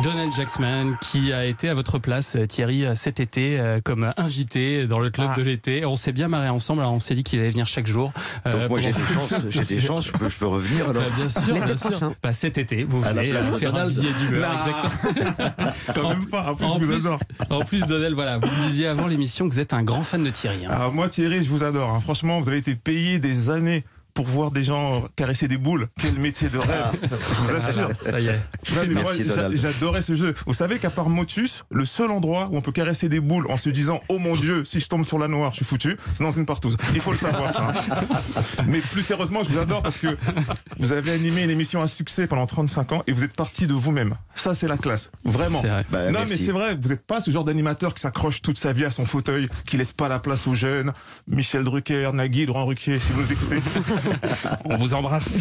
Donald 0.00 0.32
Jacksman 0.32 0.96
qui 1.00 1.32
a 1.32 1.44
été 1.44 1.68
à 1.68 1.74
votre 1.74 1.98
place 1.98 2.34
euh, 2.36 2.46
Thierry 2.46 2.84
euh, 2.86 2.94
cet 2.96 3.20
été 3.20 3.60
euh, 3.60 3.80
comme 3.84 4.12
invité 4.16 4.86
dans 4.86 4.98
le 4.98 5.10
club 5.10 5.28
Ah. 5.32 5.36
de 5.36 5.42
l'été. 5.42 5.84
On 5.84 5.96
s'est 5.96 6.12
bien 6.12 6.28
marré 6.28 6.48
ensemble, 6.48 6.80
alors 6.80 6.94
on 6.94 6.98
s'est 7.00 7.14
dit 7.14 7.22
qu'il 7.22 7.38
allait 7.40 7.50
venir 7.50 7.66
chaque 7.66 7.86
jour. 7.86 8.10
euh, 8.46 8.52
Donc 8.52 8.70
moi 8.70 8.80
j'ai 8.80 8.90
des 8.90 8.98
chances, 9.14 9.34
j'ai 9.50 9.64
des 9.64 9.80
chances, 9.80 10.06
je 10.06 10.12
peux, 10.12 10.28
je 10.28 10.36
peux 10.36 10.46
revenir 10.46 10.88
alors. 10.90 11.02
Bah, 11.02 11.08
bien 11.14 11.28
sûr, 11.28 11.54
bien 11.64 11.76
sûr. 11.76 12.12
Bah, 12.22 12.32
cet 12.32 12.58
été, 12.58 12.84
vous 12.84 13.04
À 13.04 13.12
la 13.12 13.22
venez 13.22 13.32
euh, 13.36 13.52
faire 13.58 13.68
un 13.74 13.86
Donald. 13.86 13.94
billet 14.00 14.12
d'humeur, 14.18 14.40
Là. 14.40 14.58
exactement. 14.66 15.72
Quand 15.94 16.08
même 16.08 16.26
pas, 16.26 16.50
en 16.50 16.54
plus 16.56 16.64
en 16.64 16.68
je 16.78 16.84
vous 16.84 16.90
plus, 16.90 17.06
adore. 17.06 17.20
en 17.50 17.60
plus, 17.60 17.86
Donald, 17.86 18.14
voilà, 18.14 18.38
vous 18.38 18.46
me 18.46 18.68
disiez 18.68 18.86
avant 18.88 19.06
l'émission 19.06 19.48
que 19.48 19.54
vous 19.54 19.60
êtes 19.60 19.74
un 19.74 19.82
grand 19.84 20.02
fan 20.02 20.24
de 20.24 20.30
Thierry. 20.30 20.64
hein. 20.66 20.70
Alors 20.72 20.92
moi 20.92 21.08
Thierry, 21.10 21.42
je 21.42 21.50
vous 21.50 21.62
adore. 21.64 21.90
hein. 21.90 22.00
Franchement, 22.00 22.40
vous 22.40 22.48
avez 22.48 22.58
été 22.58 22.74
payé 22.74 23.18
des 23.18 23.50
années 23.50 23.84
pour 24.14 24.26
voir 24.26 24.50
des 24.50 24.62
gens 24.62 25.04
caresser 25.16 25.48
des 25.48 25.56
boules. 25.56 25.88
Quel 26.00 26.14
métier 26.18 26.48
de 26.48 26.58
rêve, 26.58 26.98
ça, 27.08 27.16
je 27.16 27.40
vous 27.40 27.56
assure. 27.56 27.88
Ça 28.02 28.20
y 28.20 28.28
est. 28.28 28.40
J'adorais 29.54 30.02
ce 30.02 30.14
jeu. 30.14 30.34
Vous 30.46 30.54
savez 30.54 30.78
qu'à 30.78 30.90
part 30.90 31.08
Motus, 31.08 31.64
le 31.70 31.84
seul 31.84 32.10
endroit 32.10 32.48
où 32.50 32.56
on 32.56 32.60
peut 32.60 32.72
caresser 32.72 33.08
des 33.08 33.20
boules 33.20 33.46
en 33.50 33.56
se 33.56 33.70
disant 33.70 34.00
Oh 34.08 34.18
mon 34.18 34.34
Dieu, 34.34 34.64
si 34.64 34.80
je 34.80 34.88
tombe 34.88 35.04
sur 35.04 35.18
la 35.18 35.28
noire, 35.28 35.50
je 35.52 35.56
suis 35.56 35.64
foutu, 35.64 35.96
c'est 36.14 36.22
dans 36.24 36.30
une 36.30 36.46
partouze. 36.46 36.76
Il 36.94 37.00
faut 37.00 37.12
le 37.12 37.18
savoir, 37.18 37.52
ça. 37.52 37.68
hein. 37.68 38.02
Mais 38.66 38.80
plus 38.80 39.02
sérieusement, 39.02 39.42
je 39.42 39.50
vous 39.50 39.58
adore 39.58 39.82
parce 39.82 39.98
que 39.98 40.16
vous 40.78 40.92
avez 40.92 41.12
animé 41.12 41.42
une 41.42 41.50
émission 41.50 41.82
à 41.82 41.86
succès 41.86 42.26
pendant 42.26 42.46
35 42.46 42.92
ans 42.92 43.02
et 43.06 43.12
vous 43.12 43.24
êtes 43.24 43.36
parti 43.36 43.66
de 43.66 43.72
vous-même. 43.74 44.14
Ça, 44.34 44.54
c'est 44.54 44.68
la 44.68 44.76
classe. 44.76 45.10
Vraiment. 45.24 45.60
C'est 45.62 45.68
vrai. 45.68 45.84
Bah, 45.90 46.06
non, 46.06 46.20
merci. 46.20 46.34
mais 46.38 46.46
c'est 46.46 46.52
vrai, 46.52 46.76
vous 46.80 46.88
n'êtes 46.88 47.06
pas 47.06 47.20
ce 47.20 47.30
genre 47.30 47.44
d'animateur 47.44 47.94
qui 47.94 48.00
s'accroche 48.00 48.42
toute 48.42 48.58
sa 48.58 48.72
vie 48.72 48.84
à 48.84 48.90
son 48.90 49.04
fauteuil, 49.06 49.48
qui 49.68 49.76
laisse 49.76 49.92
pas 49.92 50.08
la 50.08 50.18
place 50.18 50.46
aux 50.46 50.54
jeunes. 50.54 50.92
Michel 51.26 51.64
Drucker, 51.64 52.10
Nagui, 52.12 52.46
Laurent 52.46 52.66
Ruquier, 52.66 52.98
si 52.98 53.12
vous 53.12 53.32
écoutez. 53.32 53.58
On 54.64 54.76
vous 54.76 54.94
embrasse. 54.94 55.40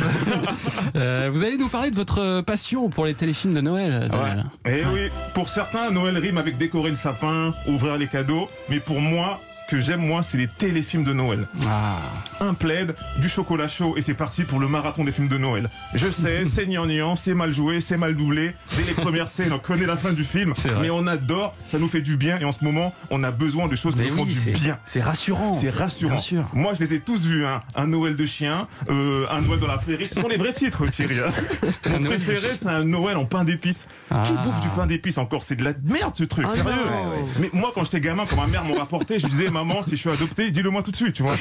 Euh, 0.95 1.29
vous 1.33 1.43
allez 1.43 1.57
nous 1.57 1.69
parler 1.69 1.91
de 1.91 1.95
votre 1.95 2.41
passion 2.41 2.89
pour 2.89 3.05
les 3.05 3.13
téléfilms 3.13 3.53
de 3.53 3.61
Noël, 3.61 4.09
Donald. 4.09 4.45
Eh 4.65 4.83
oui, 4.93 5.09
pour 5.33 5.49
certains, 5.49 5.91
Noël 5.91 6.17
rime 6.17 6.37
avec 6.37 6.57
décorer 6.57 6.89
le 6.89 6.95
sapin, 6.95 7.53
ouvrir 7.67 7.97
les 7.97 8.07
cadeaux. 8.07 8.47
Mais 8.69 8.79
pour 8.79 8.99
moi, 8.99 9.39
ce 9.49 9.69
que 9.69 9.81
j'aime, 9.81 10.01
moi, 10.01 10.23
c'est 10.23 10.37
les 10.37 10.47
téléfilms 10.47 11.03
de 11.03 11.13
Noël. 11.13 11.47
Ah. 11.67 11.97
Un 12.39 12.53
plaid, 12.53 12.95
du 13.19 13.29
chocolat 13.29 13.67
chaud, 13.67 13.95
et 13.97 14.01
c'est 14.01 14.13
parti 14.13 14.43
pour 14.43 14.59
le 14.59 14.67
marathon 14.67 15.03
des 15.03 15.11
films 15.11 15.27
de 15.27 15.37
Noël. 15.37 15.69
Je 15.93 16.09
sais, 16.09 16.45
c'est 16.51 16.65
gnangnan, 16.65 17.15
c'est 17.15 17.33
mal 17.33 17.51
joué, 17.53 17.81
c'est 17.81 17.97
mal 17.97 18.15
doublé. 18.15 18.53
Dès 18.77 18.83
les 18.83 18.93
premières 18.93 19.27
scènes, 19.29 19.53
on 19.53 19.59
connaît 19.59 19.85
la 19.85 19.97
fin 19.97 20.13
du 20.13 20.23
film. 20.23 20.53
Mais 20.81 20.89
on 20.89 21.07
adore, 21.07 21.55
ça 21.65 21.79
nous 21.79 21.87
fait 21.87 22.01
du 22.01 22.17
bien, 22.17 22.39
et 22.39 22.45
en 22.45 22.51
ce 22.51 22.63
moment, 22.63 22.93
on 23.09 23.23
a 23.23 23.31
besoin 23.31 23.67
de 23.67 23.75
choses 23.75 23.95
qui 23.95 24.01
nous 24.03 24.15
font 24.15 24.25
du 24.25 24.51
bien. 24.51 24.77
c'est 24.85 25.01
rassurant. 25.01 25.53
C'est 25.53 25.69
rassurant. 25.69 26.15
Moi, 26.53 26.73
je 26.73 26.79
les 26.79 26.93
ai 26.95 26.99
tous 26.99 27.25
vus. 27.25 27.45
Hein. 27.45 27.61
Un 27.75 27.87
Noël 27.87 28.15
de 28.15 28.25
chien, 28.25 28.50
euh, 28.89 29.25
un 29.29 29.41
Noël 29.41 29.59
dans 29.59 29.67
la 29.67 29.77
prairie. 29.77 30.07
Ce 30.07 30.19
sont 30.21 30.27
les 30.27 30.37
vrais 30.37 30.53
titres, 30.53 30.85
Thierry. 30.87 31.19
hein. 31.19 31.31
Mon 31.89 31.99
préféré, 31.99 32.55
c'est 32.55 32.67
un 32.67 32.83
Noël 32.83 33.17
en 33.17 33.25
pain 33.25 33.43
d'épices. 33.43 33.87
Ah. 34.09 34.23
Qui 34.25 34.33
bouffe 34.33 34.59
du 34.61 34.69
pain 34.69 34.85
d'épices 34.87 35.17
encore? 35.17 35.43
C'est 35.43 35.55
de 35.55 35.63
la 35.63 35.73
merde, 35.83 36.15
ce 36.15 36.23
truc. 36.23 36.45
Oh 36.49 36.55
sérieux. 36.55 36.71
non. 36.71 37.13
Mais 37.39 37.49
moi, 37.53 37.71
quand 37.73 37.83
j'étais 37.83 38.01
gamin, 38.01 38.25
quand 38.29 38.35
ma 38.37 38.47
mère 38.47 38.63
m'en 38.63 38.75
rapportait, 38.75 39.19
je 39.19 39.25
lui 39.25 39.31
disais, 39.31 39.49
maman, 39.49 39.83
si 39.83 39.91
je 39.91 39.95
suis 39.95 40.09
adopté, 40.09 40.51
dis-le 40.51 40.69
moi 40.69 40.83
tout 40.83 40.91
de 40.91 40.95
suite, 40.95 41.13
tu 41.13 41.23
vois. 41.23 41.35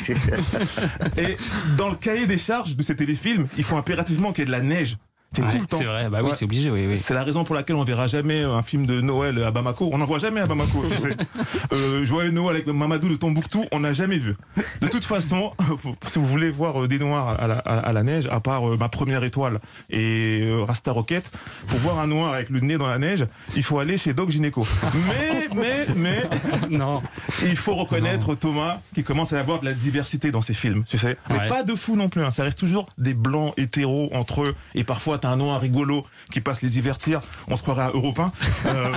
Et 1.19 1.37
dans 1.77 1.89
le 1.89 1.97
cahier 1.97 2.27
des 2.27 2.39
charges 2.39 2.77
de 2.77 2.83
ces 2.83 2.97
téléfilms, 2.97 3.47
il 3.57 3.65
faut 3.65 3.77
impérativement 3.77 4.33
qu'il 4.33 4.41
y 4.41 4.43
ait 4.43 4.47
de 4.47 4.53
la 4.53 4.61
neige. 4.63 4.97
C'est 5.33 5.45
Ouais, 5.45 5.51
tout 5.51 5.59
le 5.61 5.67
temps. 5.67 5.79
c'est 5.79 5.85
vrai, 5.85 6.09
bah 6.11 6.19
oui, 6.25 6.31
Ouais. 6.31 6.37
c'est 6.37 6.45
obligé, 6.45 6.71
oui, 6.73 6.87
oui. 6.89 6.97
C'est 6.97 7.15
la 7.15 7.23
raison 7.23 7.45
pour 7.45 7.55
laquelle 7.55 7.77
on 7.77 7.85
verra 7.85 8.09
jamais 8.09 8.43
un 8.43 8.63
film 8.63 8.85
de 8.85 9.01
Noël 9.01 9.41
à 9.45 9.53
Bamako. 9.53 9.89
On 9.93 9.99
n'en 9.99 10.05
voit 10.05 10.19
jamais 10.19 10.41
à 10.41 10.47
Bamako, 10.47 10.83
tu 10.91 10.97
sais. 10.97 11.17
Euh, 11.73 12.05
Joyeux 12.05 12.33
Noël 12.33 12.57
avec 12.57 12.67
Mamadou 12.67 13.09
de 13.09 13.15
Tombouctou, 13.15 13.65
on 13.71 13.79
n'a 13.81 13.93
jamais 13.93 14.19
vu. 14.19 14.35
De 14.81 14.89
toute 14.89 15.05
façon, 15.05 15.53
si 16.05 16.19
vous 16.19 16.25
voulez 16.27 16.51
voir 16.51 16.83
euh, 16.83 16.89
des 16.89 16.99
noirs 16.99 17.29
à 17.41 17.47
la, 17.47 17.59
à- 17.59 17.93
la 17.93 18.03
neige, 18.03 18.27
à 18.29 18.41
part 18.41 18.69
euh, 18.69 18.77
ma 18.77 18.89
première 18.89 19.23
étoile 19.23 19.61
et 19.89 20.41
euh, 20.43 20.65
Rasta 20.65 20.91
Rocket, 20.91 21.25
pour 21.69 21.79
voir 21.79 22.01
un 22.01 22.09
noir 22.09 22.35
avec 22.35 22.51
le 22.51 22.59
nez 22.59 22.77
dans 22.77 22.89
la 22.89 22.99
neige, 22.99 23.25
il 23.55 23.63
faut 23.63 23.79
aller 23.79 23.97
chez 23.99 24.13
Doc 24.15 24.31
Gynéco. 24.31 24.67
Mais, 25.07 25.49
mais, 25.55 25.87
mais, 25.95 26.23
Non. 26.77 27.03
il 27.43 27.57
faut 27.57 27.77
reconnaître 27.77 28.35
Thomas 28.35 28.79
qui 28.95 29.05
commence 29.05 29.33
à 29.33 29.39
avoir 29.39 29.61
de 29.61 29.67
la 29.67 29.75
diversité 29.75 30.33
dans 30.33 30.43
ses 30.43 30.55
films, 30.55 30.83
tu 30.89 30.99
sais. 30.99 31.17
Mais 31.29 31.39
Ouais. 31.39 31.47
pas 31.47 31.63
de 31.63 31.77
fou 31.77 31.95
non 31.95 32.09
plus. 32.09 32.25
hein. 32.25 32.33
Ça 32.33 32.43
reste 32.43 32.59
toujours 32.59 32.89
des 32.99 33.15
blancs 33.15 33.55
hétéros 33.57 34.11
entre 34.13 34.43
eux. 34.43 34.55
Et 34.75 34.83
parfois, 34.83 35.20
t'as 35.21 35.31
un 35.31 35.37
noir 35.37 35.61
rigolo 35.61 36.07
qui 36.31 36.41
passe 36.41 36.63
les 36.63 36.69
divertir. 36.69 37.21
On 37.49 37.57
se 37.57 37.63
croirait 37.63 37.85
à 37.85 37.91
Europe 37.91 38.19
1. 38.19 38.33
Euh, 38.67 38.93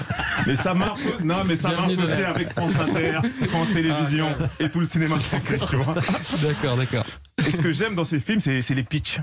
mais 0.46 0.56
ça 0.56 0.74
marche. 0.74 1.00
Non, 1.24 1.44
mais 1.46 1.56
ça 1.56 1.68
Bienvenue 1.68 1.96
marche 1.96 2.10
aussi 2.10 2.22
avec 2.24 2.50
France 2.50 2.72
Inter, 2.80 3.18
France 3.48 3.70
Télévisions 3.72 4.28
et 4.60 4.68
tout 4.70 4.80
le 4.80 4.86
cinéma 4.86 5.18
français, 5.18 5.56
tu 5.56 5.76
vois. 5.76 5.94
D'accord, 6.42 6.76
d'accord. 6.76 7.04
Et 7.48 7.50
ce 7.50 7.60
que 7.60 7.72
j'aime 7.72 7.94
dans 7.94 8.04
ces 8.04 8.20
films, 8.20 8.40
c'est 8.40 8.60
les 8.74 8.82
pitchs. 8.82 9.20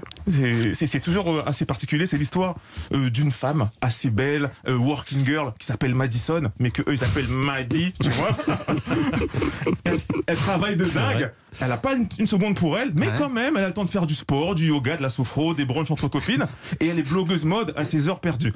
C'est- 0.74 1.00
toujours 1.06 1.30
euh, 1.32 1.44
assez 1.46 1.66
particulier. 1.66 2.06
C'est 2.08 2.18
l'histoire 2.18 2.56
euh, 2.94 3.10
d'une 3.12 3.32
femme 3.32 3.70
assez 3.82 4.10
belle, 4.10 4.50
euh, 4.68 4.76
working 4.76 5.24
girl, 5.26 5.54
qui 5.60 5.68
s'appelle 5.68 5.94
Madison, 5.94 6.52
mais 6.58 6.72
que 6.72 6.82
eux 6.84 6.94
ils 6.94 6.98
s'appellent 6.98 7.28
Maddy, 7.28 7.94
tu 8.02 8.10
vois. 8.10 8.32
elle, 9.84 10.00
elle 10.26 10.36
travaille 10.38 10.76
de 10.78 10.86
dingue. 10.86 11.32
Elle 11.62 11.72
a 11.72 11.78
pas 11.78 11.94
une, 11.96 12.08
une 12.20 12.28
seconde 12.28 12.56
pour 12.56 12.78
elle, 12.78 12.92
mais 12.96 13.08
Ouais. 13.08 13.14
quand 13.18 13.30
même, 13.30 13.56
elle 13.56 13.64
a 13.64 13.68
le 13.68 13.74
temps 13.74 13.86
de 13.86 13.90
faire 13.90 14.08
du 14.08 14.16
sport, 14.16 14.56
du 14.56 14.68
yoga, 14.68 14.98
de 14.98 15.02
la 15.04 15.10
sophro, 15.10 15.54
des 15.54 15.64
brunchs 15.66 15.92
entre 15.92 16.08
copines, 16.08 16.48
et 16.80 16.88
elle 16.88 17.00
est 17.00 17.04
blogueuse 17.08 17.46
mode 17.46 17.74
à 17.78 17.86
ses 17.86 18.10
heures 18.10 18.20
perdues. 18.20 18.54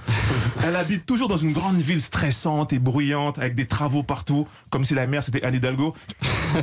Elle 0.65 0.75
habite 0.75 1.05
toujours 1.05 1.27
dans 1.29 1.37
une 1.37 1.53
grande 1.53 1.77
ville 1.77 2.01
stressante 2.01 2.73
et 2.73 2.79
bruyante, 2.79 3.37
avec 3.37 3.53
des 3.55 3.67
travaux 3.67 4.03
partout, 4.03 4.47
comme 4.69 4.83
si 4.83 4.95
la 4.95 5.05
mère 5.07 5.23
c'était 5.23 5.43
Anne 5.45 5.55
Hidalgo. 5.55 5.95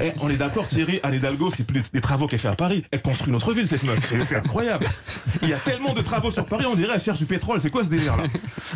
Eh, 0.00 0.12
on 0.20 0.28
est 0.30 0.36
d'accord, 0.36 0.66
Thierry, 0.68 1.00
Anne 1.02 1.14
Hidalgo, 1.14 1.50
c'est 1.54 1.64
plus 1.66 1.80
des, 1.80 1.86
des 1.94 2.00
travaux 2.00 2.26
qu'elle 2.26 2.38
fait 2.38 2.48
à 2.48 2.54
Paris. 2.54 2.84
Elle 2.90 3.02
construit 3.02 3.28
une 3.30 3.36
autre 3.36 3.52
ville, 3.52 3.68
cette 3.68 3.82
meuf. 3.82 3.98
C'est- 4.24 4.36
incroyable. 4.36 4.86
Il 5.42 5.48
y 5.48 5.52
a 5.52 5.56
tellement 5.58 5.92
de 5.94 6.00
travaux 6.02 6.30
sur 6.30 6.44
Paris, 6.44 6.64
on 6.66 6.74
dirait 6.74 6.92
elle 6.94 7.00
cherche 7.00 7.18
du 7.18 7.26
pétrole. 7.26 7.60
C'est 7.60 7.70
quoi 7.70 7.84
ce 7.84 7.88
délire-là 7.90 8.24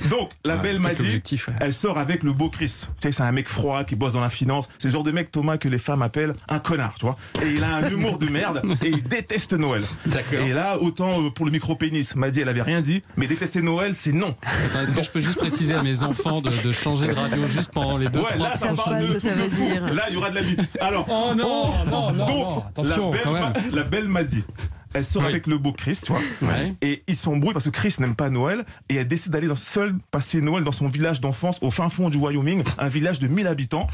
Donc, 0.09 0.31
la 0.45 0.57
belle 0.57 0.79
m'a 0.81 0.95
dit, 0.95 1.21
ouais. 1.33 1.39
elle 1.61 1.73
sort 1.73 1.99
avec 1.99 2.23
le 2.23 2.33
beau 2.33 2.49
Chris. 2.49 2.87
Tu 3.01 3.09
sais, 3.09 3.13
c'est 3.13 3.23
un 3.23 3.33
mec 3.33 3.49
froid 3.49 3.85
qui 3.85 3.97
bosse 3.97 4.13
dans 4.13 4.21
la 4.21 4.31
finance. 4.31 4.69
C'est 4.79 4.89
le 4.89 4.93
genre 4.93 5.05
de 5.05 5.11
mec, 5.11 5.31
Thomas, 5.31 5.59
que 5.59 5.69
les 5.69 5.79
femmes 5.79 6.03
appellent 6.03 6.35
un 6.49 6.59
connard, 6.59 6.95
tu 6.99 7.07
vois. 7.07 7.17
Et 7.43 7.51
il 7.55 7.63
a 7.65 7.77
un 7.77 7.91
humour 7.91 8.19
de 8.19 8.27
merde 8.29 8.63
et 8.83 8.89
il 8.89 9.03
déteste 9.03 9.53
Noël. 9.53 9.83
D'accord. 10.07 10.41
Et 10.41 10.53
là, 10.53 10.79
autant 10.81 11.23
euh, 11.23 11.31
pour 11.31 11.45
le 11.47 11.53
micro-pénis, 11.53 12.15
m'a 12.17 12.31
dit, 12.31 12.41
elle 12.41 12.49
avait 12.49 12.63
rien 12.63 12.81
dit, 12.81 13.03
mais 13.17 13.27
détester 13.27 13.61
Noël, 13.63 13.95
c'est 13.95 14.13
non. 14.13 14.35
Attends, 14.43 14.81
Est-ce 14.87 14.95
que 14.95 15.03
je 15.03 15.11
peux 15.11 15.21
juste 15.21 15.39
préciser 15.39 15.75
à 15.75 15.83
mes 15.83 16.03
enfants 16.03 16.41
de, 16.41 16.51
de 16.63 16.73
changer 16.73 17.09
de 17.09 17.15
radio 17.15 17.47
juste 17.47 17.73
pendant 17.73 17.99
les 17.99 18.09
deux, 18.09 18.21
Ouais, 18.21 18.27
trois 18.35 18.49
là, 18.51 18.57
ça 18.57 18.69
parle 18.75 19.01
de 19.09 19.15
de. 19.15 19.95
Là, 19.95 20.05
il 20.09 20.15
y 20.15 20.17
aura 20.17 20.31
de 20.31 20.35
la 20.37 20.43
bite. 20.43 20.61
Alors, 20.81 21.00
Oh 21.09 21.35
non, 21.37 21.67
non, 21.91 22.13
non, 22.13 22.13
donc, 22.13 22.29
non, 22.29 22.65
attention, 22.69 23.11
la 23.13 23.17
belle, 23.17 23.21
quand 23.25 23.33
même. 23.33 23.43
Ma- 23.71 23.77
la 23.77 23.83
belle 23.85 24.09
m'a 24.09 24.25
dit. 24.25 24.45
Elle 24.93 25.05
sort 25.05 25.23
Oui. 25.23 25.29
avec 25.29 25.47
le 25.47 25.57
beau 25.57 25.73
Chris, 25.73 26.01
tu 26.05 26.11
vois. 26.11 26.21
Ouais. 26.43 26.75
Et 26.83 27.01
ils 27.07 27.15
s'embrouillent 27.15 27.53
parce 27.53 27.67
que 27.67 27.71
Chris 27.71 27.95
n'aime 28.01 28.17
pas 28.17 28.29
Noël 28.29 28.65
et 28.89 28.97
elle 28.97 29.07
décide 29.07 29.31
d'aller 29.31 29.47
seule 29.57 29.95
passer 30.11 30.41
Noël 30.41 30.65
dans 30.65 30.73
son 30.73 30.89
village 30.89 31.21
d'enfance 31.21 31.59
au 31.63 31.71
fin 31.71 31.89
fond 31.91 32.11
du 32.11 32.19
Wyoming, 32.19 32.65
un 32.77 32.89
village 32.89 33.21
de 33.21 33.29
1000 33.29 33.47
habitants. 33.47 33.87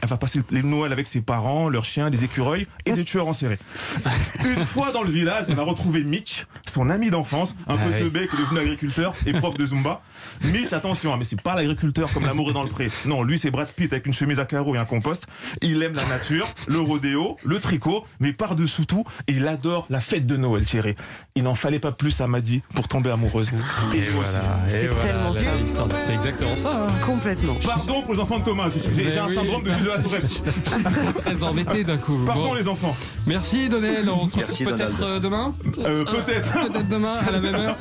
Elle 0.00 0.08
va 0.08 0.16
passer 0.16 0.42
les 0.52 0.62
Noël 0.62 0.92
avec 0.92 1.08
ses 1.08 1.22
parents, 1.22 1.68
leurs 1.68 1.84
chiens, 1.84 2.08
des 2.08 2.22
écureuils 2.22 2.68
et 2.86 2.92
des 2.92 3.04
tueurs 3.04 3.26
en 3.26 3.32
série. 3.32 3.56
Une 4.44 4.64
fois 4.64 4.92
dans 4.92 5.02
le 5.02 5.10
village, 5.10 5.46
elle 5.48 5.56
va 5.56 5.64
retrouver 5.64 6.04
Mitch, 6.04 6.46
son 6.74 6.90
ami 6.90 7.10
d'enfance, 7.10 7.54
un 7.68 7.76
Ah 7.78 7.82
peu 7.84 7.90
oui. 7.94 8.00
teubé 8.02 8.26
qui 8.26 8.36
est 8.36 8.40
devenu 8.40 8.58
agriculteur 8.60 9.14
et 9.26 9.32
prof 9.32 9.54
de 9.56 9.64
Zumba. 9.64 10.02
Mitch, 10.44 10.72
attention, 10.72 11.12
hein, 11.14 11.16
mais 11.18 11.24
c'est 11.24 11.40
pas 11.40 11.54
l'agriculteur 11.54 12.12
comme 12.12 12.24
l'amour 12.26 12.50
est 12.50 12.52
dans 12.52 12.64
le 12.64 12.68
pré. 12.68 12.90
Non, 13.06 13.22
lui 13.22 13.38
c'est 13.38 13.50
Brad 13.50 13.68
Pitt 13.68 13.92
avec 13.92 14.06
une 14.06 14.12
chemise 14.12 14.40
à 14.40 14.44
carreaux 14.44 14.74
et 14.74 14.78
un 14.78 14.84
compost. 14.84 15.26
Il 15.62 15.82
aime 15.82 15.94
la 15.94 16.04
nature, 16.06 16.46
le 16.66 16.80
rodéo, 16.80 17.36
le 17.44 17.60
tricot, 17.60 18.04
mais 18.20 18.32
par-dessous 18.32 18.84
tout, 18.84 19.04
il 19.28 19.46
adore 19.46 19.86
la 19.88 20.00
fête 20.00 20.26
de 20.26 20.36
Noël, 20.36 20.64
Thierry. 20.64 20.96
Il 21.36 21.44
n'en 21.44 21.54
fallait 21.54 21.78
pas 21.78 21.92
plus 21.92 22.20
à 22.20 22.26
Maddy 22.26 22.62
pour 22.74 22.88
tomber 22.88 23.10
amoureuse. 23.10 23.50
Et, 23.94 24.00
aussi. 24.18 24.32
C'est 24.68 24.88
tellement 25.02 25.32
ça. 25.34 25.40
l'histoire. 25.60 25.88
C'est 25.96 26.14
exactement 26.14 26.56
ça. 26.56 26.86
hein. 26.86 26.88
Complètement. 27.06 27.54
Pardon 27.64 28.02
pour 28.02 28.14
les 28.14 28.20
enfants 28.20 28.38
de 28.40 28.44
Thomas, 28.44 28.68
j'ai 28.68 29.18
un 29.18 29.26
oui. 29.28 29.34
syndrome 29.34 29.62
de 29.62 29.68
la 29.70 29.98
Tourette. 30.02 30.24
Je 30.28 30.70
suis 30.70 30.82
très 31.20 31.42
embêté 31.42 31.84
d'un 31.84 31.98
coup. 31.98 32.18
Pardon 32.26 32.48
Bon. 32.48 32.54
les 32.54 32.66
enfants. 32.68 32.96
Merci 33.26 33.68
Donel, 33.68 34.08
on 34.10 34.26
se 34.26 34.36
retrouve 34.36 34.66
peut-être 34.66 35.02
euh, 35.02 35.20
demain 35.20 35.52
Euh, 35.84 36.04
Peut-être. 36.04 36.63
Peut-être 36.66 36.88
demain 36.88 37.14
à 37.14 37.30
la 37.30 37.40
même 37.40 37.54
heure 37.56 37.72